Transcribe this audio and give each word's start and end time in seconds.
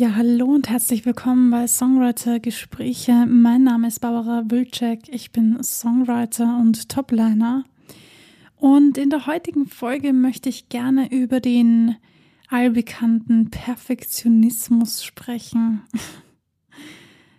Ja, 0.00 0.14
hallo 0.14 0.44
und 0.44 0.68
herzlich 0.68 1.04
willkommen 1.04 1.50
bei 1.50 1.66
Songwriter 1.66 2.38
Gespräche. 2.38 3.26
Mein 3.26 3.64
Name 3.64 3.88
ist 3.88 3.98
Barbara 3.98 4.44
Wilczek. 4.46 5.08
Ich 5.08 5.32
bin 5.32 5.60
Songwriter 5.60 6.56
und 6.60 6.88
Topliner. 6.88 7.64
Und 8.54 8.96
in 8.96 9.10
der 9.10 9.26
heutigen 9.26 9.66
Folge 9.66 10.12
möchte 10.12 10.50
ich 10.50 10.68
gerne 10.68 11.10
über 11.10 11.40
den 11.40 11.96
allbekannten 12.48 13.50
Perfektionismus 13.50 15.02
sprechen. 15.02 15.82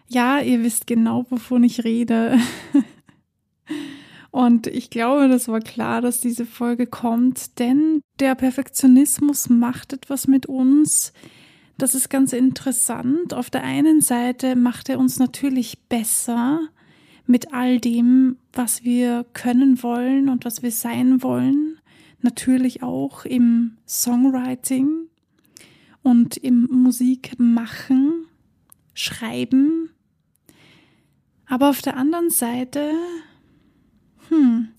Ja, 0.10 0.42
ihr 0.42 0.62
wisst 0.62 0.86
genau, 0.86 1.28
wovon 1.30 1.64
ich 1.64 1.86
rede. 1.86 2.40
Und 4.32 4.66
ich 4.66 4.90
glaube, 4.90 5.28
das 5.28 5.48
war 5.48 5.60
klar, 5.60 6.02
dass 6.02 6.20
diese 6.20 6.48
Folge 6.48 6.88
kommt, 6.88 7.60
denn 7.60 8.02
der 8.20 8.34
Perfektionismus 8.34 9.50
macht 9.50 9.94
etwas 9.94 10.28
mit 10.28 10.48
uns, 10.48 11.14
das 11.82 11.96
ist 11.96 12.10
ganz 12.10 12.34
interessant. 12.34 13.34
Auf 13.34 13.50
der 13.50 13.64
einen 13.64 14.02
Seite 14.02 14.56
macht 14.56 14.90
er 14.90 15.00
uns 15.00 15.18
natürlich 15.18 15.80
besser 15.88 16.60
mit 17.26 17.54
all 17.54 17.80
dem, 17.80 18.38
was 18.54 18.84
wir 18.84 19.26
können 19.34 19.82
wollen 19.82 20.30
und 20.30 20.46
was 20.46 20.62
wir 20.62 20.72
sein 20.72 21.24
wollen. 21.24 21.80
Natürlich 22.22 22.84
auch 22.84 23.24
im 23.24 23.78
Songwriting 23.88 25.08
und 26.04 26.38
im 26.38 26.68
Musikmachen, 26.70 28.26
Schreiben. 28.94 29.92
Aber 31.46 31.70
auf 31.70 31.82
der 31.82 31.96
anderen 31.96 32.30
Seite, 32.30 32.92
hm, 34.28 34.70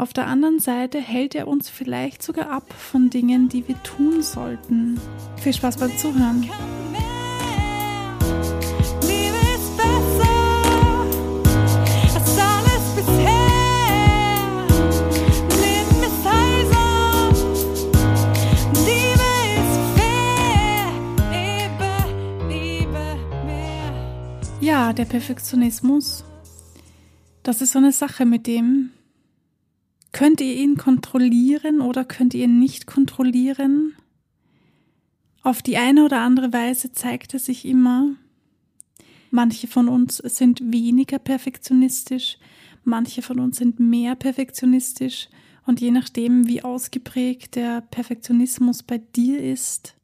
auf 0.00 0.14
der 0.14 0.26
anderen 0.26 0.60
Seite 0.60 0.98
hält 0.98 1.34
er 1.34 1.46
uns 1.46 1.68
vielleicht 1.68 2.22
sogar 2.22 2.50
ab 2.50 2.64
von 2.72 3.10
Dingen, 3.10 3.50
die 3.50 3.68
wir 3.68 3.80
tun 3.82 4.22
sollten. 4.22 4.98
Viel 5.36 5.52
Spaß 5.52 5.76
beim 5.76 5.96
Zuhören. 5.98 6.48
Ja, 24.62 24.92
der 24.92 25.04
Perfektionismus, 25.04 26.24
das 27.42 27.60
ist 27.60 27.72
so 27.72 27.78
eine 27.78 27.92
Sache 27.92 28.24
mit 28.24 28.46
dem, 28.46 28.92
Könnt 30.20 30.42
ihr 30.42 30.54
ihn 30.54 30.76
kontrollieren 30.76 31.80
oder 31.80 32.04
könnt 32.04 32.34
ihr 32.34 32.44
ihn 32.44 32.58
nicht 32.58 32.86
kontrollieren? 32.86 33.96
Auf 35.42 35.62
die 35.62 35.78
eine 35.78 36.04
oder 36.04 36.20
andere 36.20 36.52
Weise 36.52 36.92
zeigt 36.92 37.32
er 37.32 37.40
sich 37.40 37.64
immer. 37.64 38.10
Manche 39.30 39.66
von 39.66 39.88
uns 39.88 40.18
sind 40.18 40.60
weniger 40.62 41.18
perfektionistisch, 41.18 42.36
manche 42.84 43.22
von 43.22 43.40
uns 43.40 43.56
sind 43.56 43.80
mehr 43.80 44.14
perfektionistisch 44.14 45.30
und 45.64 45.80
je 45.80 45.90
nachdem, 45.90 46.46
wie 46.46 46.62
ausgeprägt 46.62 47.54
der 47.54 47.80
Perfektionismus 47.80 48.82
bei 48.82 48.98
dir 48.98 49.42
ist, 49.42 49.96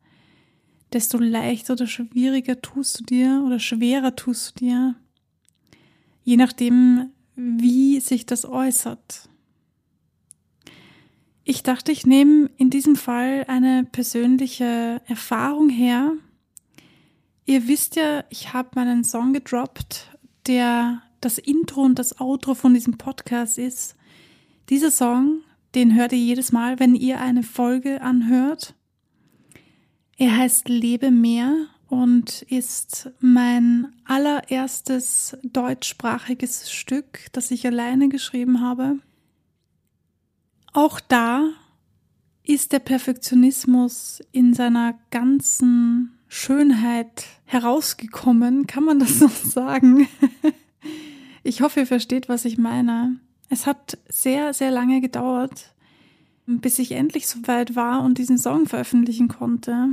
desto 0.94 1.18
leichter 1.18 1.74
oder 1.74 1.86
schwieriger 1.86 2.62
tust 2.62 3.00
du 3.00 3.04
dir 3.04 3.42
oder 3.44 3.58
schwerer 3.58 4.16
tust 4.16 4.62
du 4.62 4.64
dir, 4.64 4.94
je 6.24 6.38
nachdem, 6.38 7.10
wie 7.34 8.00
sich 8.00 8.24
das 8.24 8.46
äußert. 8.46 9.28
Ich 11.48 11.62
dachte, 11.62 11.92
ich 11.92 12.04
nehme 12.04 12.50
in 12.56 12.70
diesem 12.70 12.96
Fall 12.96 13.44
eine 13.46 13.84
persönliche 13.84 15.00
Erfahrung 15.06 15.68
her. 15.68 16.14
Ihr 17.44 17.68
wisst 17.68 17.94
ja, 17.94 18.24
ich 18.30 18.52
habe 18.52 18.70
meinen 18.74 19.04
Song 19.04 19.32
gedroppt, 19.32 20.10
der 20.48 21.02
das 21.20 21.38
Intro 21.38 21.82
und 21.82 22.00
das 22.00 22.20
Outro 22.20 22.54
von 22.54 22.74
diesem 22.74 22.98
Podcast 22.98 23.58
ist. 23.58 23.94
Dieser 24.70 24.90
Song, 24.90 25.42
den 25.76 25.94
hört 25.94 26.10
ihr 26.10 26.18
jedes 26.18 26.50
Mal, 26.50 26.80
wenn 26.80 26.96
ihr 26.96 27.20
eine 27.20 27.44
Folge 27.44 28.02
anhört. 28.02 28.74
Er 30.16 30.36
heißt 30.36 30.68
Lebe 30.68 31.12
mehr 31.12 31.68
und 31.86 32.42
ist 32.42 33.12
mein 33.20 33.94
allererstes 34.04 35.36
deutschsprachiges 35.44 36.72
Stück, 36.72 37.28
das 37.30 37.52
ich 37.52 37.64
alleine 37.68 38.08
geschrieben 38.08 38.60
habe. 38.60 38.98
Auch 40.76 41.00
da 41.00 41.52
ist 42.42 42.72
der 42.72 42.80
Perfektionismus 42.80 44.20
in 44.30 44.52
seiner 44.52 44.98
ganzen 45.10 46.18
Schönheit 46.28 47.24
herausgekommen, 47.46 48.66
kann 48.66 48.84
man 48.84 48.98
das 48.98 49.18
so 49.18 49.28
sagen? 49.28 50.06
Ich 51.42 51.62
hoffe, 51.62 51.80
ihr 51.80 51.86
versteht, 51.86 52.28
was 52.28 52.44
ich 52.44 52.58
meine. 52.58 53.18
Es 53.48 53.66
hat 53.66 53.96
sehr, 54.10 54.52
sehr 54.52 54.70
lange 54.70 55.00
gedauert, 55.00 55.72
bis 56.44 56.78
ich 56.78 56.92
endlich 56.92 57.26
so 57.26 57.38
weit 57.48 57.74
war 57.74 58.02
und 58.02 58.18
diesen 58.18 58.36
Song 58.36 58.66
veröffentlichen 58.66 59.28
konnte. 59.28 59.88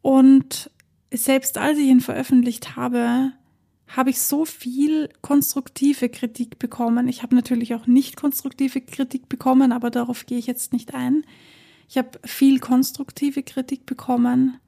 Und 0.00 0.70
selbst 1.12 1.58
als 1.58 1.76
ich 1.76 1.88
ihn 1.88 2.00
veröffentlicht 2.00 2.76
habe, 2.76 3.32
habe 3.88 4.10
ich 4.10 4.20
so 4.20 4.44
viel 4.44 5.08
konstruktive 5.20 6.08
Kritik 6.08 6.58
bekommen. 6.58 7.08
Ich 7.08 7.22
habe 7.22 7.34
natürlich 7.34 7.74
auch 7.74 7.86
nicht 7.86 8.16
konstruktive 8.16 8.80
Kritik 8.80 9.28
bekommen, 9.28 9.72
aber 9.72 9.90
darauf 9.90 10.26
gehe 10.26 10.38
ich 10.38 10.46
jetzt 10.46 10.72
nicht 10.72 10.94
ein. 10.94 11.24
Ich 11.88 11.98
habe 11.98 12.18
viel 12.24 12.60
konstruktive 12.60 13.42
Kritik 13.42 13.86
bekommen 13.86 14.58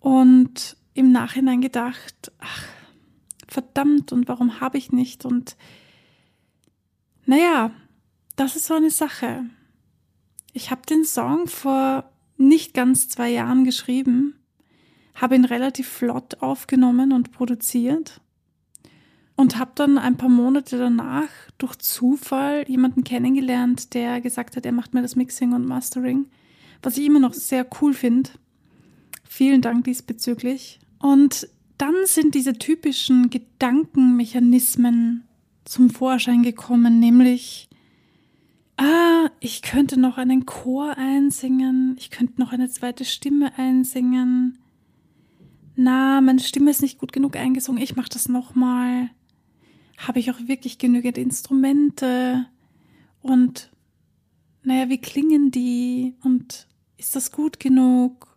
und 0.00 0.76
im 0.94 1.12
Nachhinein 1.12 1.60
gedacht, 1.60 2.32
ach, 2.38 2.64
verdammt, 3.48 4.12
und 4.12 4.28
warum 4.28 4.60
habe 4.60 4.78
ich 4.78 4.92
nicht? 4.92 5.24
Und 5.24 5.56
naja, 7.26 7.72
das 8.36 8.56
ist 8.56 8.66
so 8.66 8.74
eine 8.74 8.90
Sache. 8.90 9.44
Ich 10.52 10.70
habe 10.70 10.82
den 10.88 11.04
Song 11.04 11.48
vor 11.48 12.10
nicht 12.38 12.74
ganz 12.74 13.08
zwei 13.08 13.30
Jahren 13.30 13.64
geschrieben, 13.64 14.38
habe 15.14 15.34
ihn 15.34 15.44
relativ 15.44 15.88
flott 15.88 16.40
aufgenommen 16.40 17.12
und 17.12 17.32
produziert 17.32 18.20
und 19.36 19.58
habe 19.58 19.72
dann 19.74 19.98
ein 19.98 20.16
paar 20.16 20.30
Monate 20.30 20.78
danach 20.78 21.28
durch 21.58 21.76
Zufall 21.76 22.64
jemanden 22.66 23.04
kennengelernt, 23.04 23.94
der 23.94 24.20
gesagt 24.20 24.56
hat, 24.56 24.66
er 24.66 24.72
macht 24.72 24.94
mir 24.94 25.02
das 25.02 25.14
Mixing 25.14 25.52
und 25.52 25.66
Mastering, 25.66 26.26
was 26.82 26.96
ich 26.96 27.04
immer 27.06 27.20
noch 27.20 27.34
sehr 27.34 27.66
cool 27.80 27.92
finde. 27.92 28.30
Vielen 29.24 29.60
Dank 29.60 29.84
diesbezüglich. 29.84 30.80
Und 30.98 31.48
dann 31.76 31.94
sind 32.04 32.34
diese 32.34 32.54
typischen 32.54 33.28
Gedankenmechanismen 33.28 35.24
zum 35.66 35.90
Vorschein 35.90 36.42
gekommen, 36.42 36.98
nämlich, 36.98 37.68
ah, 38.78 39.28
ich 39.40 39.60
könnte 39.60 40.00
noch 40.00 40.16
einen 40.16 40.46
Chor 40.46 40.96
einsingen, 40.96 41.96
ich 41.98 42.10
könnte 42.10 42.40
noch 42.40 42.52
eine 42.52 42.70
zweite 42.70 43.04
Stimme 43.04 43.52
einsingen. 43.58 44.58
Na, 45.74 46.22
meine 46.22 46.40
Stimme 46.40 46.70
ist 46.70 46.80
nicht 46.80 46.98
gut 46.98 47.12
genug 47.12 47.36
eingesungen, 47.36 47.82
ich 47.82 47.96
mache 47.96 48.08
das 48.08 48.30
nochmal 48.30 49.10
habe 49.96 50.18
ich 50.18 50.30
auch 50.30 50.38
wirklich 50.46 50.78
genügend 50.78 51.18
Instrumente 51.18 52.46
und 53.20 53.70
naja, 54.62 54.88
wie 54.88 55.00
klingen 55.00 55.50
die 55.50 56.14
und 56.22 56.66
ist 56.96 57.14
das 57.14 57.30
gut 57.30 57.60
genug? 57.60 58.36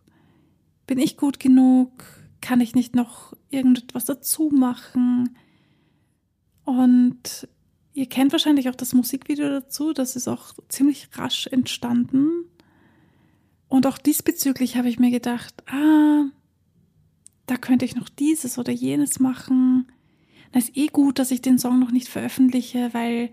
Bin 0.86 0.98
ich 0.98 1.16
gut 1.16 1.40
genug? 1.40 2.04
Kann 2.40 2.60
ich 2.60 2.74
nicht 2.74 2.94
noch 2.94 3.34
irgendetwas 3.50 4.04
dazu 4.04 4.50
machen? 4.50 5.36
Und 6.64 7.48
ihr 7.92 8.06
kennt 8.06 8.32
wahrscheinlich 8.32 8.68
auch 8.68 8.74
das 8.74 8.94
Musikvideo 8.94 9.48
dazu, 9.48 9.92
das 9.92 10.16
ist 10.16 10.28
auch 10.28 10.54
ziemlich 10.68 11.08
rasch 11.14 11.46
entstanden. 11.48 12.44
Und 13.68 13.86
auch 13.86 13.98
diesbezüglich 13.98 14.76
habe 14.76 14.88
ich 14.88 14.98
mir 14.98 15.10
gedacht, 15.10 15.62
ah, 15.68 16.24
da 17.46 17.56
könnte 17.56 17.84
ich 17.84 17.96
noch 17.96 18.08
dieses 18.08 18.58
oder 18.58 18.72
jenes 18.72 19.20
machen. 19.20 19.90
Das 20.52 20.64
ist 20.64 20.76
eh 20.76 20.88
gut, 20.88 21.18
dass 21.18 21.30
ich 21.30 21.42
den 21.42 21.58
Song 21.58 21.78
noch 21.78 21.90
nicht 21.90 22.08
veröffentliche, 22.08 22.92
weil 22.92 23.30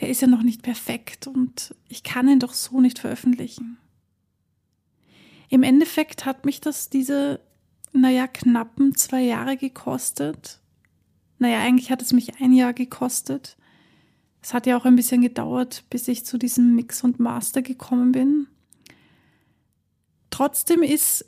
der 0.00 0.08
ist 0.08 0.22
ja 0.22 0.28
noch 0.28 0.42
nicht 0.42 0.62
perfekt 0.62 1.26
und 1.26 1.74
ich 1.88 2.02
kann 2.02 2.28
ihn 2.28 2.38
doch 2.38 2.54
so 2.54 2.80
nicht 2.80 2.98
veröffentlichen. 2.98 3.78
Im 5.48 5.62
Endeffekt 5.62 6.24
hat 6.24 6.44
mich 6.44 6.60
das 6.60 6.90
diese, 6.90 7.40
naja, 7.92 8.26
knappen 8.26 8.94
zwei 8.94 9.22
Jahre 9.22 9.56
gekostet. 9.56 10.60
Naja, 11.38 11.60
eigentlich 11.60 11.90
hat 11.90 12.02
es 12.02 12.12
mich 12.12 12.40
ein 12.40 12.52
Jahr 12.52 12.72
gekostet. 12.72 13.56
Es 14.42 14.54
hat 14.54 14.66
ja 14.66 14.76
auch 14.76 14.84
ein 14.84 14.96
bisschen 14.96 15.22
gedauert, 15.22 15.84
bis 15.90 16.08
ich 16.08 16.24
zu 16.24 16.38
diesem 16.38 16.74
Mix 16.74 17.02
und 17.02 17.20
Master 17.20 17.62
gekommen 17.62 18.12
bin. 18.12 18.46
Trotzdem 20.30 20.82
ist 20.82 21.26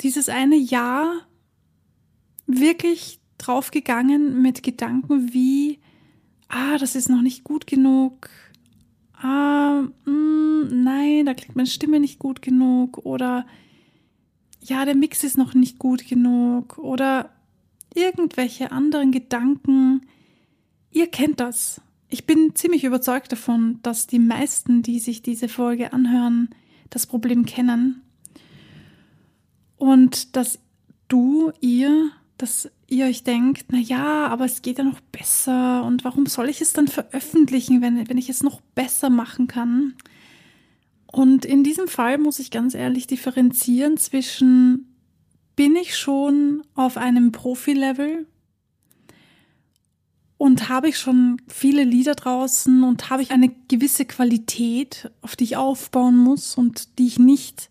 dieses 0.00 0.28
eine 0.28 0.56
Jahr 0.56 1.26
wirklich 2.46 3.20
draufgegangen 3.38 4.42
mit 4.42 4.62
Gedanken 4.62 5.32
wie, 5.32 5.80
ah, 6.48 6.78
das 6.78 6.94
ist 6.94 7.08
noch 7.08 7.22
nicht 7.22 7.44
gut 7.44 7.66
genug, 7.66 8.28
ah, 9.14 9.82
mh, 10.04 10.10
mm, 10.10 10.84
nein, 10.84 11.26
da 11.26 11.34
klingt 11.34 11.56
meine 11.56 11.68
Stimme 11.68 12.00
nicht 12.00 12.18
gut 12.18 12.42
genug 12.42 12.98
oder 12.98 13.46
ja, 14.60 14.84
der 14.84 14.94
Mix 14.94 15.24
ist 15.24 15.36
noch 15.36 15.54
nicht 15.54 15.78
gut 15.78 16.08
genug 16.08 16.78
oder 16.78 17.30
irgendwelche 17.94 18.72
anderen 18.72 19.12
Gedanken. 19.12 20.06
Ihr 20.90 21.08
kennt 21.08 21.40
das. 21.40 21.80
Ich 22.08 22.26
bin 22.26 22.54
ziemlich 22.54 22.84
überzeugt 22.84 23.32
davon, 23.32 23.80
dass 23.82 24.06
die 24.06 24.18
meisten, 24.18 24.82
die 24.82 25.00
sich 25.00 25.22
diese 25.22 25.48
Folge 25.48 25.92
anhören, 25.92 26.50
das 26.90 27.06
Problem 27.06 27.44
kennen. 27.44 28.02
Und 29.76 30.36
dass 30.36 30.58
du, 31.08 31.52
ihr, 31.60 32.10
dass 32.38 32.70
ihr 32.88 33.06
euch 33.06 33.22
denkt, 33.24 33.66
na 33.70 33.78
ja, 33.78 34.26
aber 34.26 34.44
es 34.44 34.62
geht 34.62 34.78
ja 34.78 34.84
noch 34.84 35.00
besser 35.00 35.84
und 35.84 36.04
warum 36.04 36.26
soll 36.26 36.48
ich 36.48 36.60
es 36.60 36.72
dann 36.72 36.88
veröffentlichen, 36.88 37.80
wenn, 37.80 38.08
wenn 38.08 38.18
ich 38.18 38.28
es 38.28 38.42
noch 38.42 38.60
besser 38.74 39.10
machen 39.10 39.46
kann? 39.46 39.94
Und 41.06 41.44
in 41.44 41.62
diesem 41.62 41.86
Fall 41.86 42.18
muss 42.18 42.40
ich 42.40 42.50
ganz 42.50 42.74
ehrlich 42.74 43.06
differenzieren 43.06 43.96
zwischen, 43.96 44.96
bin 45.54 45.76
ich 45.76 45.96
schon 45.96 46.62
auf 46.74 46.96
einem 46.96 47.30
Profi-Level 47.30 48.26
und 50.36 50.68
habe 50.68 50.88
ich 50.88 50.98
schon 50.98 51.40
viele 51.46 51.84
Lieder 51.84 52.14
draußen 52.14 52.82
und 52.82 53.10
habe 53.10 53.22
ich 53.22 53.30
eine 53.30 53.50
gewisse 53.68 54.04
Qualität, 54.04 55.10
auf 55.22 55.36
die 55.36 55.44
ich 55.44 55.56
aufbauen 55.56 56.16
muss 56.16 56.56
und 56.56 56.98
die 56.98 57.06
ich 57.06 57.18
nicht 57.18 57.70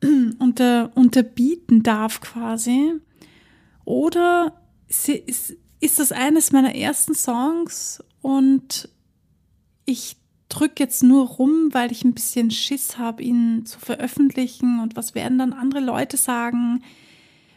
unter, 0.38 0.92
unterbieten 0.94 1.82
darf 1.82 2.20
quasi. 2.20 2.92
Oder 3.84 4.60
ist, 4.88 5.08
ist 5.80 5.98
das 5.98 6.12
eines 6.12 6.52
meiner 6.52 6.74
ersten 6.74 7.14
Songs 7.14 8.02
und 8.22 8.88
ich 9.84 10.16
drücke 10.48 10.82
jetzt 10.82 11.02
nur 11.02 11.26
rum, 11.26 11.68
weil 11.72 11.92
ich 11.92 12.04
ein 12.04 12.14
bisschen 12.14 12.50
Schiss 12.50 12.96
habe, 12.96 13.22
ihn 13.22 13.66
zu 13.66 13.78
veröffentlichen 13.78 14.80
und 14.80 14.96
was 14.96 15.14
werden 15.14 15.38
dann 15.38 15.52
andere 15.52 15.80
Leute 15.80 16.16
sagen. 16.16 16.82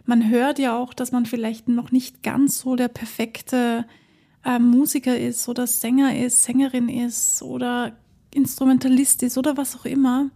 Man 0.05 0.29
hört 0.29 0.57
ja 0.59 0.77
auch, 0.77 0.93
dass 0.93 1.11
man 1.11 1.25
vielleicht 1.25 1.67
noch 1.67 1.91
nicht 1.91 2.23
ganz 2.23 2.59
so 2.59 2.75
der 2.75 2.87
perfekte 2.87 3.85
äh, 4.43 4.59
Musiker 4.59 5.17
ist 5.17 5.47
oder 5.47 5.67
Sänger 5.67 6.17
ist, 6.17 6.43
Sängerin 6.43 6.89
ist 6.89 7.41
oder 7.41 7.95
Instrumentalist 8.33 9.23
ist 9.23 9.37
oder 9.37 9.57
was 9.57 9.75
auch 9.75 9.85
immer. 9.85 10.29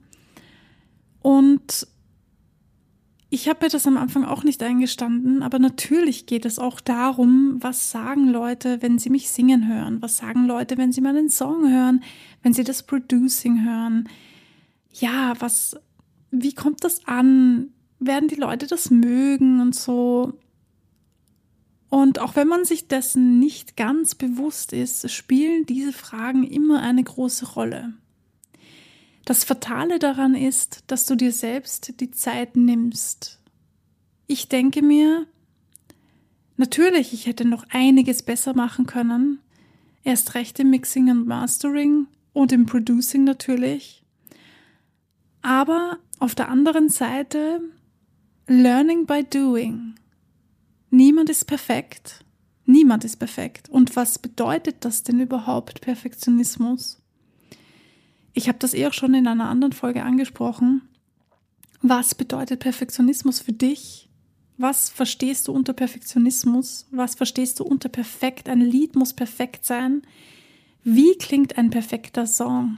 Und 1.22 1.88
ich 3.34 3.48
habe 3.48 3.64
mir 3.64 3.70
das 3.70 3.88
am 3.88 3.96
Anfang 3.96 4.26
auch 4.26 4.44
nicht 4.44 4.62
eingestanden, 4.62 5.42
aber 5.42 5.58
natürlich 5.58 6.26
geht 6.26 6.46
es 6.46 6.60
auch 6.60 6.82
darum, 6.82 7.56
was 7.62 7.90
sagen 7.90 8.28
Leute, 8.28 8.82
wenn 8.82 9.00
sie 9.00 9.10
mich 9.10 9.30
singen 9.30 9.70
hören? 9.70 10.02
Was 10.02 10.18
sagen 10.18 10.46
Leute, 10.46 10.78
wenn 10.78 10.92
sie 10.92 11.00
meinen 11.00 11.30
Song 11.30 11.72
hören, 11.72 12.04
wenn 12.44 12.54
sie 12.54 12.66
das 12.66 12.84
Producing 12.84 13.64
hören? 13.64 14.10
Ja, 14.92 15.34
was, 15.40 15.78
wie 16.30 16.54
kommt 16.54 16.84
das 16.84 17.08
an? 17.08 17.70
Werden 18.00 18.28
die 18.28 18.36
Leute 18.36 18.68
das 18.68 18.92
mögen 18.92 19.62
und 19.62 19.76
so? 19.76 20.34
Und 21.88 22.20
auch 22.20 22.36
wenn 22.36 22.50
man 22.50 22.66
sich 22.66 22.90
dessen 22.90 23.40
nicht 23.40 23.78
ganz 23.78 24.14
bewusst 24.14 24.74
ist, 24.74 25.10
spielen 25.10 25.66
diese 25.66 25.94
Fragen 25.94 26.44
immer 26.44 26.82
eine 26.82 27.04
große 27.04 27.54
Rolle. 27.54 27.94
Das 29.26 29.44
Fatale 29.44 30.00
daran 30.00 30.36
ist, 30.36 30.84
dass 30.88 31.06
du 31.06 31.16
dir 31.16 31.32
selbst 31.32 32.00
die 32.00 32.12
Zeit 32.12 32.56
nimmst. 32.56 33.40
Ich 34.28 34.50
denke 34.50 34.82
mir, 34.82 35.28
natürlich, 36.58 37.14
ich 37.14 37.28
hätte 37.28 37.46
noch 37.46 37.66
einiges 37.70 38.24
besser 38.24 38.56
machen 38.56 38.86
können. 38.86 39.40
Erst 40.04 40.34
recht 40.34 40.60
im 40.60 40.70
Mixing 40.72 41.10
und 41.12 41.28
Mastering 41.28 42.08
und 42.34 42.52
im 42.52 42.66
Producing 42.66 43.24
natürlich. 43.24 44.04
Aber 45.42 46.00
auf 46.20 46.36
der 46.36 46.50
anderen 46.50 46.90
Seite, 46.90 47.62
Learning 48.48 49.06
by 49.06 49.24
Doing. 49.24 49.96
Niemand 50.90 51.30
ist 51.30 51.46
perfekt. 51.46 52.24
Niemand 52.66 53.04
ist 53.04 53.18
perfekt. 53.18 53.70
Und 53.70 53.96
was 53.96 54.20
bedeutet 54.20 54.78
das 54.82 55.04
denn 55.04 55.20
überhaupt, 55.20 55.82
Perfektionismus? 55.82 57.01
Ich 58.34 58.48
habe 58.48 58.60
das 58.60 58.74
eh 58.74 58.88
auch 58.88 58.94
schon 58.94 59.14
in 59.14 59.28
einer 59.28 59.50
anderen 59.50 59.74
Folge 59.74 60.04
angesprochen. 60.04 60.82
Was 61.82 62.16
bedeutet 62.16 62.60
Perfektionismus 62.60 63.40
für 63.40 63.54
dich? 63.54 64.08
Was 64.58 64.90
verstehst 64.90 65.48
du 65.48 65.54
unter 65.54 65.74
Perfektionismus? 65.74 66.88
Was 66.92 67.16
verstehst 67.16 67.60
du 67.60 67.64
unter 67.64 67.90
perfekt? 67.90 68.48
Ein 68.48 68.62
Lied 68.62 68.96
muss 68.96 69.14
perfekt 69.14 69.66
sein. 69.66 70.04
Wie 70.84 71.18
klingt 71.18 71.58
ein 71.58 71.72
perfekter 71.72 72.28
Song? 72.28 72.78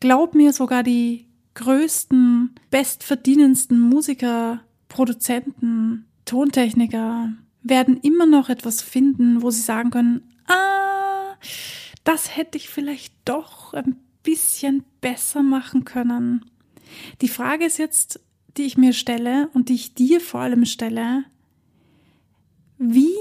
Glaub 0.00 0.34
mir, 0.34 0.52
sogar 0.52 0.82
die 0.82 1.26
größten, 1.54 2.54
bestverdienendsten 2.70 3.80
Musiker, 3.80 4.60
Produzenten, 4.88 6.06
Tontechniker 6.24 7.32
werden 7.62 7.98
immer 8.02 8.26
noch 8.26 8.48
etwas 8.48 8.82
finden, 8.82 9.42
wo 9.42 9.50
sie 9.50 9.62
sagen 9.62 9.90
können, 9.90 10.22
ah, 10.46 11.34
das 12.04 12.36
hätte 12.36 12.58
ich 12.58 12.68
vielleicht 12.68 13.14
doch 13.24 13.72
ein 13.74 13.96
bisschen 14.28 14.84
besser 15.00 15.42
machen 15.42 15.86
können. 15.86 16.44
Die 17.22 17.28
Frage 17.28 17.64
ist 17.64 17.78
jetzt, 17.78 18.20
die 18.58 18.64
ich 18.64 18.76
mir 18.76 18.92
stelle 18.92 19.48
und 19.54 19.70
die 19.70 19.74
ich 19.74 19.94
dir 19.94 20.20
vor 20.20 20.40
allem 20.40 20.66
stelle, 20.66 21.24
wie 22.76 23.16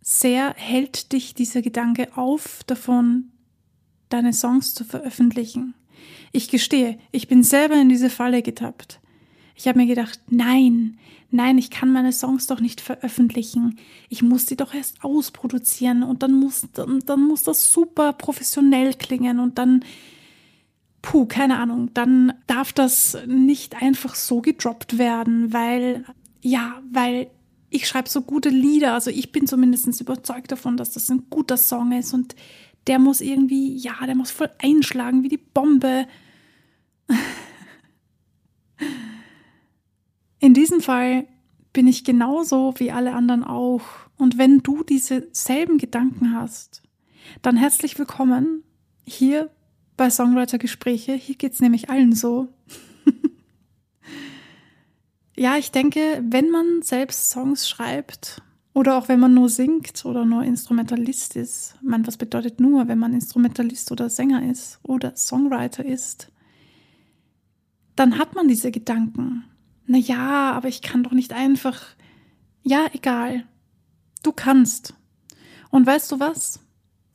sehr 0.00 0.54
hält 0.56 1.12
dich 1.12 1.34
dieser 1.34 1.60
Gedanke 1.60 2.16
auf, 2.16 2.62
davon 2.68 3.32
deine 4.10 4.32
Songs 4.32 4.74
zu 4.74 4.84
veröffentlichen? 4.84 5.74
Ich 6.30 6.48
gestehe, 6.48 6.98
ich 7.10 7.26
bin 7.26 7.42
selber 7.42 7.74
in 7.74 7.88
diese 7.88 8.10
Falle 8.10 8.40
getappt. 8.40 9.00
Ich 9.56 9.66
habe 9.66 9.80
mir 9.80 9.86
gedacht, 9.86 10.20
nein, 10.30 10.98
nein, 11.32 11.58
ich 11.58 11.70
kann 11.70 11.92
meine 11.92 12.12
Songs 12.12 12.46
doch 12.46 12.60
nicht 12.60 12.80
veröffentlichen. 12.80 13.80
Ich 14.08 14.22
muss 14.22 14.46
die 14.46 14.56
doch 14.56 14.72
erst 14.72 15.02
ausproduzieren 15.02 16.04
und 16.04 16.22
dann 16.22 16.32
muss, 16.32 16.68
dann, 16.74 17.00
dann 17.00 17.26
muss 17.26 17.42
das 17.42 17.72
super 17.72 18.12
professionell 18.12 18.94
klingen 18.94 19.40
und 19.40 19.58
dann 19.58 19.84
puh, 21.04 21.26
keine 21.26 21.58
Ahnung, 21.58 21.90
dann 21.92 22.32
darf 22.46 22.72
das 22.72 23.18
nicht 23.26 23.82
einfach 23.82 24.14
so 24.14 24.40
gedroppt 24.40 24.96
werden, 24.96 25.52
weil, 25.52 26.06
ja, 26.40 26.80
weil 26.90 27.30
ich 27.68 27.86
schreibe 27.86 28.08
so 28.08 28.22
gute 28.22 28.48
Lieder, 28.48 28.94
also 28.94 29.10
ich 29.10 29.30
bin 29.30 29.46
zumindest 29.46 30.00
überzeugt 30.00 30.50
davon, 30.50 30.78
dass 30.78 30.92
das 30.92 31.10
ein 31.10 31.24
guter 31.28 31.58
Song 31.58 31.92
ist 31.92 32.14
und 32.14 32.34
der 32.86 32.98
muss 32.98 33.20
irgendwie, 33.20 33.76
ja, 33.76 33.92
der 34.06 34.14
muss 34.14 34.30
voll 34.30 34.48
einschlagen 34.58 35.22
wie 35.22 35.28
die 35.28 35.36
Bombe. 35.36 36.06
In 40.38 40.54
diesem 40.54 40.80
Fall 40.80 41.26
bin 41.74 41.86
ich 41.86 42.04
genauso 42.04 42.72
wie 42.78 42.90
alle 42.92 43.12
anderen 43.12 43.44
auch. 43.44 43.82
Und 44.16 44.38
wenn 44.38 44.60
du 44.60 44.82
diese 44.84 45.28
selben 45.32 45.76
Gedanken 45.76 46.34
hast, 46.34 46.82
dann 47.42 47.58
herzlich 47.58 47.98
willkommen 47.98 48.62
hier 49.04 49.50
bei 49.96 50.10
Songwriter-Gespräche. 50.10 51.14
Hier 51.14 51.36
geht 51.36 51.52
es 51.52 51.60
nämlich 51.60 51.90
allen 51.90 52.14
so. 52.14 52.48
ja, 55.36 55.56
ich 55.56 55.70
denke, 55.70 56.22
wenn 56.28 56.50
man 56.50 56.82
selbst 56.82 57.30
Songs 57.30 57.68
schreibt 57.68 58.42
oder 58.72 58.96
auch 58.96 59.08
wenn 59.08 59.20
man 59.20 59.34
nur 59.34 59.48
singt 59.48 60.04
oder 60.04 60.24
nur 60.24 60.42
Instrumentalist 60.42 61.36
ist, 61.36 61.76
man, 61.82 62.06
was 62.06 62.16
bedeutet 62.16 62.60
nur, 62.60 62.88
wenn 62.88 62.98
man 62.98 63.14
Instrumentalist 63.14 63.92
oder 63.92 64.10
Sänger 64.10 64.50
ist 64.50 64.80
oder 64.82 65.16
Songwriter 65.16 65.84
ist, 65.84 66.30
dann 67.96 68.18
hat 68.18 68.34
man 68.34 68.48
diese 68.48 68.72
Gedanken. 68.72 69.44
Na 69.86 69.98
ja, 69.98 70.52
aber 70.52 70.68
ich 70.68 70.82
kann 70.82 71.04
doch 71.04 71.12
nicht 71.12 71.32
einfach. 71.32 71.80
Ja, 72.62 72.86
egal. 72.92 73.44
Du 74.22 74.32
kannst. 74.32 74.94
Und 75.70 75.86
weißt 75.86 76.10
du 76.10 76.18
was? 76.18 76.60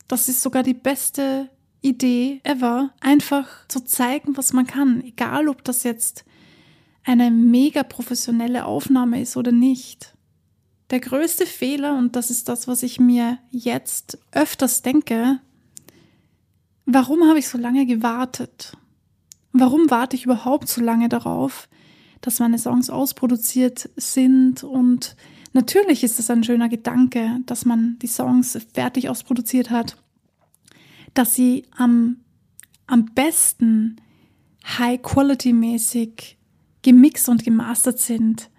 Das 0.08 0.28
ist 0.28 0.42
sogar 0.42 0.62
die 0.62 0.74
beste 0.74 1.50
Idee 1.82 2.40
ever, 2.44 2.90
einfach 3.00 3.46
zu 3.68 3.80
zeigen, 3.84 4.36
was 4.36 4.52
man 4.52 4.66
kann, 4.66 5.02
egal 5.02 5.48
ob 5.48 5.64
das 5.64 5.82
jetzt 5.82 6.24
eine 7.04 7.30
mega 7.30 7.82
professionelle 7.82 8.66
Aufnahme 8.66 9.20
ist 9.20 9.36
oder 9.36 9.52
nicht. 9.52 10.14
Der 10.90 11.00
größte 11.00 11.46
Fehler, 11.46 11.96
und 11.96 12.16
das 12.16 12.30
ist 12.30 12.48
das, 12.48 12.68
was 12.68 12.82
ich 12.82 13.00
mir 13.00 13.38
jetzt 13.50 14.18
öfters 14.32 14.82
denke, 14.82 15.40
warum 16.84 17.26
habe 17.28 17.38
ich 17.38 17.48
so 17.48 17.58
lange 17.58 17.86
gewartet? 17.86 18.76
Warum 19.52 19.90
warte 19.90 20.16
ich 20.16 20.24
überhaupt 20.24 20.68
so 20.68 20.80
lange 20.80 21.08
darauf, 21.08 21.68
dass 22.20 22.40
meine 22.40 22.58
Songs 22.58 22.90
ausproduziert 22.90 23.88
sind? 23.96 24.62
Und 24.62 25.16
natürlich 25.52 26.04
ist 26.04 26.18
es 26.18 26.30
ein 26.30 26.44
schöner 26.44 26.68
Gedanke, 26.68 27.40
dass 27.46 27.64
man 27.64 27.98
die 28.00 28.06
Songs 28.06 28.58
fertig 28.74 29.08
ausproduziert 29.08 29.70
hat 29.70 29.96
dass 31.14 31.34
sie 31.34 31.66
am, 31.76 32.18
am 32.86 33.06
besten 33.06 33.96
high-quality-mäßig 34.64 36.36
gemixt 36.82 37.28
und 37.28 37.44
gemastert 37.44 37.98
sind. 37.98 38.50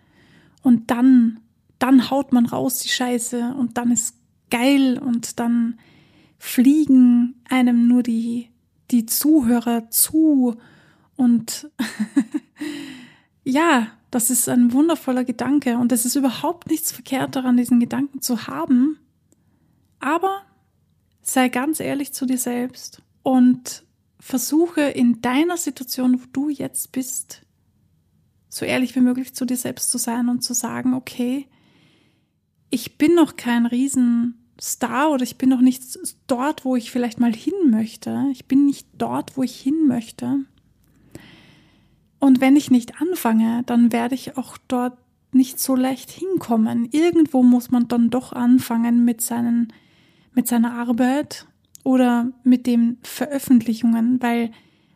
Und 0.61 0.91
dann, 0.91 1.39
dann 1.79 2.09
haut 2.09 2.33
man 2.33 2.45
raus 2.45 2.79
die 2.79 2.89
Scheiße 2.89 3.55
und 3.57 3.77
dann 3.77 3.91
ist 3.91 4.15
geil 4.49 4.99
und 4.99 5.39
dann 5.39 5.79
fliegen 6.37 7.41
einem 7.49 7.87
nur 7.87 8.03
die, 8.03 8.49
die 8.91 9.05
Zuhörer 9.05 9.89
zu 9.89 10.57
und 11.15 11.69
ja, 13.43 13.87
Das 14.11 14.29
ist 14.29 14.49
ein 14.49 14.73
wundervoller 14.73 15.23
Gedanke 15.23 15.77
und 15.77 15.93
es 15.93 16.05
ist 16.05 16.15
überhaupt 16.17 16.69
nichts 16.69 16.91
verkehrt 16.91 17.37
daran, 17.37 17.55
diesen 17.55 17.79
Gedanken 17.79 18.21
zu 18.21 18.45
haben. 18.45 18.99
Aber 20.01 20.41
sei 21.21 21.49
ganz 21.49 21.79
ehrlich 21.79 22.13
zu 22.13 22.25
dir 22.25 22.37
selbst 22.37 23.01
und 23.23 23.83
versuche 24.19 24.81
in 24.81 25.21
deiner 25.21 25.57
Situation, 25.57 26.21
wo 26.21 26.25
du 26.31 26.49
jetzt 26.49 26.91
bist, 26.91 27.41
so 28.49 28.65
ehrlich 28.65 28.95
wie 28.95 29.01
möglich 29.01 29.33
zu 29.33 29.45
dir 29.45 29.57
selbst 29.57 29.89
zu 29.91 29.97
sein 29.97 30.29
und 30.29 30.43
zu 30.43 30.53
sagen, 30.53 30.93
okay, 30.93 31.47
ich 32.69 32.97
bin 32.97 33.15
noch 33.15 33.35
kein 33.35 33.65
Riesenstar 33.65 35.11
oder 35.11 35.23
ich 35.23 35.37
bin 35.37 35.49
noch 35.49 35.61
nicht 35.61 35.83
dort, 36.27 36.65
wo 36.65 36.75
ich 36.75 36.91
vielleicht 36.91 37.19
mal 37.19 37.33
hin 37.33 37.53
möchte. 37.69 38.25
Ich 38.31 38.45
bin 38.45 38.65
nicht 38.65 38.87
dort, 38.97 39.37
wo 39.37 39.43
ich 39.43 39.59
hin 39.59 39.87
möchte. 39.87 40.39
Und 42.19 42.39
wenn 42.39 42.55
ich 42.55 42.69
nicht 42.69 43.01
anfange, 43.01 43.63
dann 43.65 43.91
werde 43.91 44.15
ich 44.15 44.37
auch 44.37 44.57
dort 44.67 44.97
nicht 45.33 45.59
so 45.59 45.75
leicht 45.75 46.11
hinkommen. 46.11 46.87
Irgendwo 46.91 47.41
muss 47.43 47.71
man 47.71 47.87
dann 47.87 48.09
doch 48.09 48.31
anfangen 48.31 49.05
mit 49.05 49.21
seinen, 49.21 49.73
mit 50.33 50.47
seiner 50.47 50.73
Arbeit 50.73 51.47
oder 51.83 52.31
mit 52.43 52.67
den 52.67 52.97
Veröffentlichungen, 53.03 54.21
weil 54.21 54.51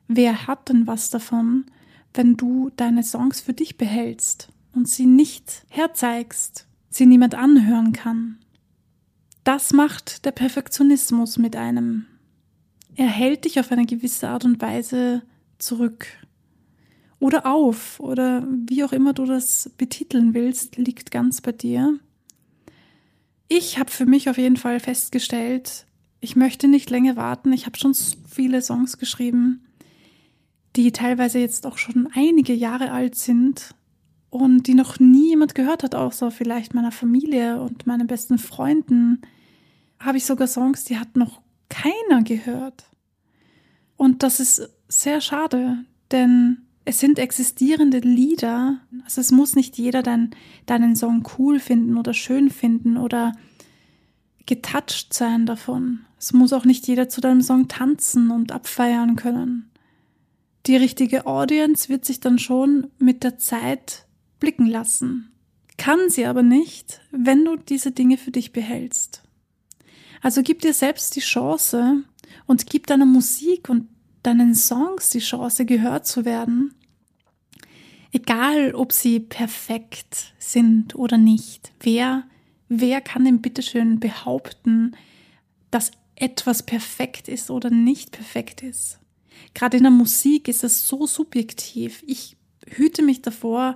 wer 0.07 0.47
hat 0.47 0.69
denn 0.69 0.87
was 0.87 1.09
davon, 1.09 1.65
wenn 2.13 2.37
du 2.37 2.71
deine 2.75 3.03
Songs 3.03 3.41
für 3.41 3.53
dich 3.53 3.77
behältst 3.77 4.49
und 4.73 4.87
sie 4.87 5.05
nicht 5.05 5.65
herzeigst, 5.69 6.67
sie 6.89 7.05
niemand 7.05 7.35
anhören 7.35 7.91
kann? 7.93 8.37
Das 9.43 9.73
macht 9.73 10.25
der 10.25 10.31
Perfektionismus 10.31 11.37
mit 11.37 11.55
einem. 11.55 12.05
Er 12.95 13.07
hält 13.07 13.45
dich 13.45 13.59
auf 13.59 13.71
eine 13.71 13.85
gewisse 13.85 14.29
Art 14.29 14.45
und 14.45 14.61
Weise 14.61 15.21
zurück 15.59 16.07
oder 17.19 17.45
auf 17.45 17.99
oder 17.99 18.47
wie 18.67 18.83
auch 18.83 18.91
immer 18.91 19.13
du 19.13 19.25
das 19.25 19.71
betiteln 19.77 20.33
willst, 20.33 20.77
liegt 20.77 21.11
ganz 21.11 21.41
bei 21.41 21.51
dir. 21.51 21.99
Ich 23.57 23.79
habe 23.79 23.89
für 23.89 24.05
mich 24.05 24.29
auf 24.29 24.37
jeden 24.37 24.57
Fall 24.57 24.81
festgestellt, 24.81 25.85
ich 26.19 26.35
möchte 26.35 26.67
nicht 26.67 26.89
länger 26.89 27.15
warten. 27.15 27.53
Ich 27.53 27.65
habe 27.65 27.77
schon 27.77 27.95
viele 28.27 28.61
Songs 28.61 28.97
geschrieben, 28.97 29.65
die 30.75 30.91
teilweise 30.91 31.39
jetzt 31.39 31.65
auch 31.65 31.77
schon 31.77 32.09
einige 32.13 32.53
Jahre 32.53 32.91
alt 32.91 33.15
sind 33.15 33.73
und 34.29 34.67
die 34.67 34.73
noch 34.73 34.99
nie 34.99 35.29
jemand 35.29 35.55
gehört 35.55 35.83
hat, 35.83 35.95
außer 35.95 36.31
vielleicht 36.31 36.73
meiner 36.73 36.91
Familie 36.91 37.61
und 37.61 37.87
meinen 37.87 38.07
besten 38.07 38.39
Freunden. 38.39 39.21
Habe 40.01 40.17
ich 40.17 40.25
sogar 40.25 40.47
Songs, 40.47 40.83
die 40.83 40.97
hat 40.97 41.15
noch 41.15 41.41
keiner 41.69 42.23
gehört. 42.23 42.83
Und 43.95 44.21
das 44.21 44.41
ist 44.41 44.69
sehr 44.89 45.21
schade, 45.21 45.77
denn 46.11 46.64
es 46.85 46.99
sind 46.99 47.17
existierende 47.17 47.99
Lieder. 47.99 48.79
Also 49.03 49.19
es 49.19 49.31
muss 49.31 49.55
nicht 49.55 49.77
jeder 49.77 50.03
dein, 50.03 50.31
deinen 50.67 50.95
Song 50.95 51.27
cool 51.37 51.59
finden 51.59 51.97
oder 51.97 52.13
schön 52.13 52.51
finden 52.51 52.97
oder 52.97 53.33
getouched 54.45 55.13
sein 55.13 55.47
davon. 55.47 56.05
Es 56.19 56.31
muss 56.31 56.53
auch 56.53 56.63
nicht 56.65 56.87
jeder 56.87 57.09
zu 57.09 57.21
deinem 57.21 57.41
Song 57.41 57.67
tanzen 57.67 58.29
und 58.29 58.51
abfeiern 58.51 59.15
können. 59.15 59.71
Die 60.67 60.75
richtige 60.75 61.25
Audience 61.25 61.89
wird 61.89 62.05
sich 62.05 62.19
dann 62.19 62.39
schon 62.39 62.87
mit 62.99 63.23
der 63.23 63.37
Zeit 63.37 64.05
blicken 64.39 64.67
lassen. 64.67 65.31
Kann 65.77 66.09
sie 66.09 66.25
aber 66.25 66.43
nicht, 66.43 67.01
wenn 67.11 67.43
du 67.43 67.55
diese 67.55 67.91
Dinge 67.91 68.17
für 68.17 68.31
dich 68.31 68.53
behältst. 68.53 69.23
Also 70.21 70.41
gib 70.41 70.61
dir 70.61 70.73
selbst 70.73 71.15
die 71.15 71.21
Chance 71.21 72.03
und 72.45 72.67
gib 72.67 72.87
deiner 72.87 73.05
Musik 73.05 73.69
und 73.69 73.87
deinen 74.25 74.55
Songs 74.55 75.09
die 75.09 75.19
Chance, 75.19 75.65
gehört 75.65 76.05
zu 76.05 76.25
werden. 76.25 76.73
Egal, 78.11 78.73
ob 78.75 78.93
sie 78.93 79.19
perfekt 79.19 80.33
sind 80.39 80.95
oder 80.95 81.17
nicht. 81.17 81.73
Wer, 81.79 82.23
wer 82.69 83.01
kann 83.01 83.25
denn 83.25 83.41
bitteschön 83.41 83.99
behaupten, 83.99 84.95
dass 85.69 85.91
etwas 86.15 86.63
perfekt 86.63 87.27
ist 87.27 87.51
oder 87.51 87.69
nicht 87.69 88.11
perfekt 88.11 88.63
ist? 88.63 88.99
Gerade 89.53 89.77
in 89.77 89.83
der 89.83 89.91
Musik 89.91 90.47
ist 90.47 90.63
es 90.63 90.87
so 90.87 91.05
subjektiv. 91.05 92.03
Ich 92.07 92.37
hüte 92.67 93.01
mich 93.01 93.21
davor, 93.21 93.75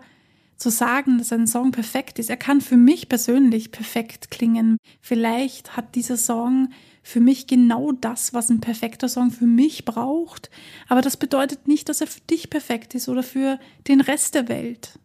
zu 0.60 0.70
sagen, 0.70 1.18
dass 1.18 1.32
ein 1.32 1.48
Song 1.48 1.72
perfekt 1.72 2.20
ist. 2.20 2.30
Er 2.30 2.38
kann 2.38 2.62
für 2.62 2.78
mich 2.78 3.10
persönlich 3.10 3.72
perfekt 3.72 4.30
klingen. 4.30 4.78
Vielleicht 5.02 5.78
hat 5.78 5.96
dieser 5.96 6.18
Song 6.18 6.70
für 7.10 7.20
mich 7.20 7.48
genau 7.48 7.92
das, 7.92 8.36
was 8.36 8.52
ein 8.52 8.62
perfekter 8.62 9.10
Song 9.10 9.32
für 9.32 9.48
mich 9.48 9.84
braucht. 9.84 10.52
Aber 10.88 11.02
das 11.02 11.18
bedeutet 11.18 11.68
nicht, 11.68 11.90
dass 11.90 12.02
er 12.02 12.08
für 12.08 12.22
dich 12.22 12.52
perfekt 12.52 12.94
ist 12.94 13.10
oder 13.10 13.24
für 13.24 13.60
den 13.88 14.00
Rest 14.00 14.36
der 14.36 14.48
Welt. 14.48 15.00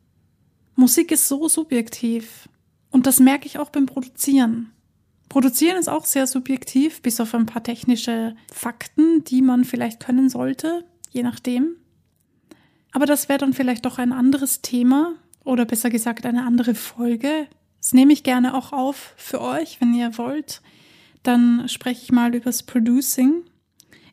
Musik 0.76 1.10
ist 1.12 1.28
so 1.28 1.48
subjektiv. 1.48 2.46
Und 2.90 3.06
das 3.06 3.20
merke 3.20 3.46
ich 3.46 3.58
auch 3.58 3.70
beim 3.70 3.86
Produzieren. 3.86 4.70
Produzieren 5.30 5.78
ist 5.78 5.88
auch 5.88 6.04
sehr 6.04 6.26
subjektiv, 6.26 7.00
bis 7.00 7.20
auf 7.20 7.34
ein 7.34 7.46
paar 7.46 7.62
technische 7.62 8.36
Fakten, 8.52 9.24
die 9.24 9.40
man 9.40 9.64
vielleicht 9.64 10.04
können 10.04 10.28
sollte, 10.28 10.84
je 11.10 11.22
nachdem. 11.22 11.76
Aber 12.92 13.06
das 13.06 13.30
wäre 13.30 13.38
dann 13.38 13.54
vielleicht 13.54 13.86
doch 13.86 13.96
ein 13.96 14.12
anderes 14.12 14.60
Thema 14.60 15.14
oder 15.42 15.64
besser 15.64 15.88
gesagt 15.88 16.26
eine 16.26 16.44
andere 16.44 16.74
Folge. 16.74 17.48
Das 17.80 17.94
nehme 17.94 18.12
ich 18.12 18.22
gerne 18.24 18.54
auch 18.54 18.74
auf 18.74 19.14
für 19.16 19.40
euch, 19.40 19.80
wenn 19.80 19.94
ihr 19.94 20.18
wollt 20.18 20.60
dann 21.24 21.68
spreche 21.68 22.02
ich 22.02 22.12
mal 22.12 22.34
übers 22.34 22.62
Producing. 22.62 23.42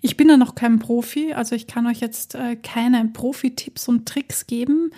Ich 0.02 0.18
bin 0.18 0.30
ja 0.30 0.38
noch 0.38 0.56
kein 0.56 0.80
Profi, 0.80 1.34
also 1.34 1.56
ich 1.56 1.68
kann 1.68 1.86
euch 1.86 2.00
jetzt 2.00 2.34
äh, 2.34 2.56
keine 2.56 3.08
Profi-Tipps 3.10 3.88
und 3.88 4.08
Tricks 4.08 4.48
geben, 4.48 4.92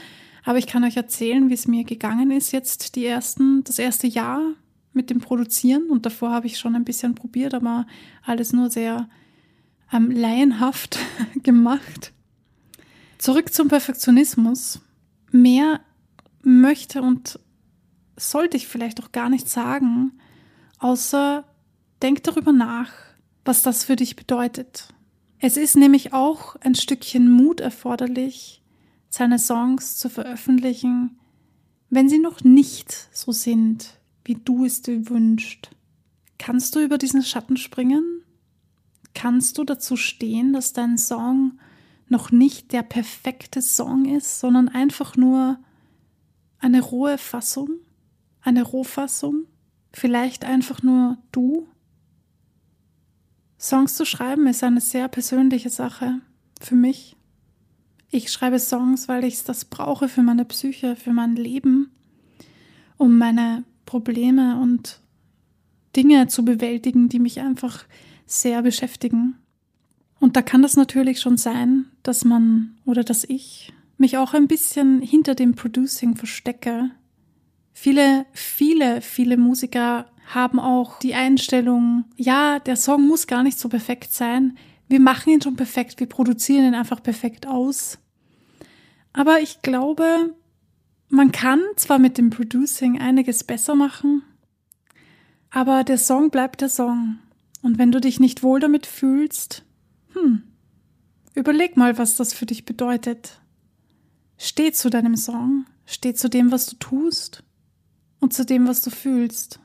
aber 0.46 0.58
ich 0.58 0.68
kann 0.68 0.86
euch 0.86 0.96
erzählen, 0.96 1.50
wie 1.50 1.54
es 1.54 1.68
mir 1.68 1.84
gegangen 1.84 2.32
ist 2.32 2.54
jetzt 2.54 2.96
die 2.96 3.06
ersten, 3.06 3.64
das 3.66 3.80
erste 3.80 4.08
Jahr 4.08 4.54
mit 4.94 5.10
dem 5.10 5.20
Produzieren 5.20 5.90
und 5.90 6.06
davor 6.06 6.32
habe 6.32 6.48
ich 6.48 6.58
schon 6.58 6.76
ein 6.76 6.86
bisschen 6.86 7.16
probiert, 7.16 7.54
aber 7.54 7.86
alles 8.24 8.54
nur 8.54 8.70
sehr 8.70 9.10
ähm, 9.92 10.10
laienhaft 10.12 10.98
gemacht. 11.44 12.14
Zurück 13.18 13.54
zum 13.54 13.68
Perfektionismus. 13.68 14.82
Mehr 15.32 15.82
möchte 16.44 17.02
und 17.02 17.40
sollte 18.16 18.58
ich 18.58 18.68
vielleicht 18.68 19.02
auch 19.02 19.12
gar 19.12 19.30
nicht 19.30 19.50
sagen, 19.50 20.12
außer 20.78 21.44
Denk 22.04 22.22
darüber 22.24 22.52
nach, 22.52 22.92
was 23.46 23.64
das 23.64 23.86
für 23.86 23.96
dich 23.96 24.18
bedeutet. 24.18 24.90
Es 25.40 25.56
ist 25.56 25.78
nämlich 25.78 26.12
auch 26.12 26.58
ein 26.58 26.76
Stückchen 26.76 27.32
Mut 27.32 27.62
erforderlich, 27.62 28.62
seine 29.10 29.40
Songs 29.40 29.96
zu 29.96 30.10
veröffentlichen, 30.10 31.18
wenn 31.90 32.10
sie 32.10 32.20
noch 32.20 32.44
nicht 32.44 32.92
so 33.14 33.32
sind, 33.32 34.02
wie 34.26 34.36
du 34.36 34.66
es 34.66 34.82
dir 34.82 35.10
wünschst. 35.10 35.70
Kannst 36.38 36.76
du 36.76 36.82
über 36.82 36.98
diesen 36.98 37.24
Schatten 37.24 37.56
springen? 37.56 38.04
Kannst 39.14 39.58
du 39.58 39.64
dazu 39.64 39.96
stehen, 39.96 40.52
dass 40.52 40.74
dein 40.74 40.98
Song 40.98 41.58
noch 42.10 42.32
nicht 42.32 42.74
der 42.74 42.84
perfekte 42.84 43.62
Song 43.62 44.04
ist, 44.04 44.42
sondern 44.42 44.68
einfach 44.68 45.16
nur 45.16 45.58
eine 46.60 46.82
rohe 46.82 47.18
Fassung, 47.18 47.70
eine 48.42 48.64
Rohfassung, 48.64 49.46
vielleicht 49.94 50.44
einfach 50.44 50.84
nur 50.84 51.18
du 51.32 51.68
Songs 53.64 53.96
zu 53.96 54.06
schreiben 54.06 54.46
ist 54.48 54.62
eine 54.62 54.82
sehr 54.82 55.08
persönliche 55.08 55.70
Sache 55.70 56.20
für 56.60 56.76
mich. 56.76 57.16
Ich 58.12 58.30
schreibe 58.30 58.60
Songs, 58.60 59.08
weil 59.08 59.24
ich 59.24 59.42
das 59.46 59.64
brauche 59.64 60.10
für 60.10 60.22
meine 60.22 60.44
Psyche, 60.44 60.98
für 60.98 61.14
mein 61.14 61.38
Leben, 61.38 61.90
um 62.98 63.18
meine 63.18 63.64
Probleme 63.86 64.60
und 64.60 65.00
Dinge 65.96 66.28
zu 66.28 66.44
bewältigen, 66.44 67.08
die 67.08 67.20
mich 67.20 67.40
einfach 67.40 67.86
sehr 68.26 68.62
beschäftigen. 68.64 69.38
Und 70.20 70.36
da 70.36 70.42
kann 70.42 70.62
das 70.62 70.76
natürlich 70.76 71.22
schon 71.22 71.38
sein, 71.38 71.86
dass 72.04 72.26
man 72.26 72.76
oder 72.84 73.06
dass 73.06 73.24
ich 73.24 73.72
mich 73.98 74.18
auch 74.18 74.34
ein 74.34 74.50
bisschen 74.50 75.02
hinter 75.02 75.36
dem 75.36 75.56
Producing 75.56 76.18
verstecke. 76.18 76.92
Viele, 77.72 78.26
viele, 78.34 79.00
viele 79.00 79.38
Musiker 79.38 80.08
haben 80.26 80.60
auch 80.60 81.00
die 81.00 81.14
Einstellung, 81.14 82.06
ja, 82.16 82.60
der 82.60 82.76
Song 82.76 83.08
muss 83.08 83.28
gar 83.28 83.44
nicht 83.44 83.60
so 83.60 83.70
perfekt 83.70 84.14
sein. 84.14 84.58
Wir 84.88 85.00
machen 85.00 85.32
ihn 85.32 85.42
schon 85.42 85.56
perfekt, 85.56 86.00
wir 86.00 86.08
produzieren 86.08 86.66
ihn 86.66 86.76
einfach 86.76 87.02
perfekt 87.02 87.48
aus. 87.48 88.00
Aber 89.12 89.40
ich 89.42 89.62
glaube, 89.62 90.36
man 91.10 91.32
kann 91.32 91.62
zwar 91.76 92.00
mit 92.00 92.18
dem 92.18 92.30
Producing 92.30 93.00
einiges 93.00 93.44
besser 93.44 93.76
machen, 93.76 94.24
aber 95.52 95.84
der 95.84 96.00
Song 96.00 96.32
bleibt 96.32 96.62
der 96.62 96.70
Song. 96.70 97.20
Und 97.62 97.78
wenn 97.78 97.92
du 97.92 98.02
dich 98.02 98.20
nicht 98.20 98.44
wohl 98.44 98.60
damit 98.60 98.86
fühlst, 98.86 99.64
hm, 100.14 100.44
überleg 101.36 101.78
mal, 101.78 101.98
was 101.98 102.16
das 102.16 102.34
für 102.34 102.46
dich 102.46 102.66
bedeutet. 102.66 103.40
Steh 104.38 104.72
zu 104.72 104.90
deinem 104.90 105.16
Song, 105.16 105.66
steh 105.86 106.14
zu 106.14 106.30
dem, 106.30 106.52
was 106.52 106.66
du 106.66 106.76
tust 106.78 107.44
und 108.20 108.34
zu 108.34 108.46
dem, 108.46 108.68
was 108.68 108.82
du 108.82 108.90
fühlst. 108.90 109.60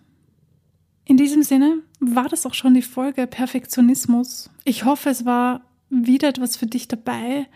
In 1.08 1.16
diesem 1.16 1.42
Sinne 1.42 1.78
war 2.00 2.28
das 2.28 2.44
auch 2.44 2.52
schon 2.52 2.74
die 2.74 2.82
Folge 2.82 3.26
Perfektionismus. 3.26 4.50
Ich 4.64 4.84
hoffe, 4.84 5.08
es 5.08 5.24
war 5.24 5.62
wieder 5.88 6.28
etwas 6.28 6.58
für 6.58 6.66
dich 6.66 6.86
dabei, 6.86 7.48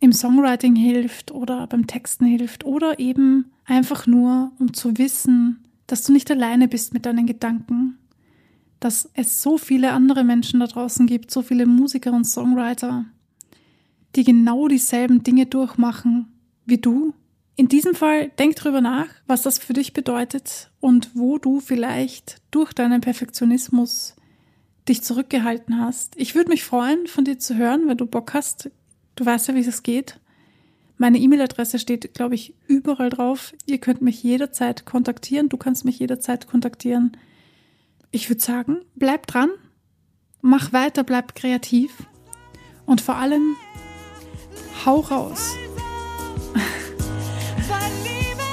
im 0.00 0.12
Songwriting 0.12 0.74
hilft 0.74 1.30
oder 1.30 1.68
beim 1.68 1.86
Texten 1.86 2.24
hilft 2.24 2.64
oder 2.64 2.98
eben 2.98 3.52
einfach 3.64 4.08
nur, 4.08 4.50
um 4.58 4.74
zu 4.74 4.98
wissen, 4.98 5.62
dass 5.86 6.02
du 6.02 6.12
nicht 6.12 6.32
alleine 6.32 6.66
bist 6.66 6.92
mit 6.92 7.06
deinen 7.06 7.26
Gedanken, 7.26 7.96
dass 8.80 9.08
es 9.14 9.40
so 9.40 9.56
viele 9.56 9.92
andere 9.92 10.24
Menschen 10.24 10.58
da 10.58 10.66
draußen 10.66 11.06
gibt, 11.06 11.30
so 11.30 11.42
viele 11.42 11.66
Musiker 11.66 12.12
und 12.12 12.24
Songwriter, 12.24 13.04
die 14.16 14.24
genau 14.24 14.66
dieselben 14.66 15.22
Dinge 15.22 15.46
durchmachen 15.46 16.26
wie 16.66 16.78
du. 16.78 17.14
In 17.60 17.68
diesem 17.68 17.94
Fall 17.94 18.30
denk 18.38 18.56
drüber 18.56 18.80
nach, 18.80 19.08
was 19.26 19.42
das 19.42 19.58
für 19.58 19.74
dich 19.74 19.92
bedeutet 19.92 20.70
und 20.80 21.10
wo 21.12 21.36
du 21.36 21.60
vielleicht 21.60 22.40
durch 22.50 22.72
deinen 22.72 23.02
Perfektionismus 23.02 24.16
dich 24.88 25.02
zurückgehalten 25.02 25.78
hast. 25.78 26.16
Ich 26.16 26.34
würde 26.34 26.48
mich 26.48 26.64
freuen, 26.64 27.06
von 27.06 27.26
dir 27.26 27.38
zu 27.38 27.56
hören, 27.56 27.86
wenn 27.86 27.98
du 27.98 28.06
Bock 28.06 28.32
hast. 28.32 28.70
Du 29.14 29.26
weißt 29.26 29.48
ja, 29.48 29.54
wie 29.54 29.60
es 29.60 29.82
geht. 29.82 30.18
Meine 30.96 31.18
E-Mail-Adresse 31.18 31.78
steht, 31.78 32.14
glaube 32.14 32.34
ich, 32.34 32.54
überall 32.66 33.10
drauf. 33.10 33.52
Ihr 33.66 33.76
könnt 33.76 34.00
mich 34.00 34.22
jederzeit 34.22 34.86
kontaktieren. 34.86 35.50
Du 35.50 35.58
kannst 35.58 35.84
mich 35.84 35.98
jederzeit 35.98 36.46
kontaktieren. 36.46 37.14
Ich 38.10 38.30
würde 38.30 38.40
sagen, 38.40 38.78
bleib 38.94 39.26
dran, 39.26 39.50
mach 40.40 40.72
weiter, 40.72 41.04
bleib 41.04 41.34
kreativ 41.34 41.92
und 42.86 43.02
vor 43.02 43.16
allem 43.16 43.54
hau 44.86 45.00
raus. 45.00 45.56